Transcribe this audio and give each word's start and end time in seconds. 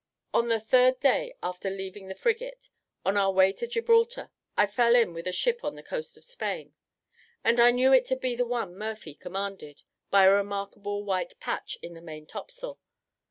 On 0.33 0.47
the 0.47 0.59
third 0.59 0.99
day 0.99 1.35
after 1.43 1.69
leaving 1.69 2.07
the 2.07 2.15
frigate, 2.15 2.71
on 3.05 3.17
our 3.17 3.31
way 3.31 3.53
to 3.53 3.67
Gibraltar, 3.67 4.31
I 4.57 4.65
fell 4.65 4.95
in 4.95 5.13
with 5.13 5.27
a 5.27 5.31
ship 5.31 5.63
on 5.63 5.75
the 5.75 5.83
coast 5.83 6.17
of 6.17 6.23
Spain, 6.23 6.73
and 7.43 7.59
knew 7.75 7.93
it 7.93 8.05
to 8.05 8.15
be 8.15 8.35
the 8.35 8.47
one 8.47 8.75
Murphy 8.75 9.13
commanded, 9.13 9.83
by 10.09 10.23
a 10.25 10.31
remarkable 10.31 11.03
white 11.03 11.39
patch 11.39 11.77
in 11.83 11.93
the 11.93 12.01
main 12.01 12.25
topsail. 12.25 12.79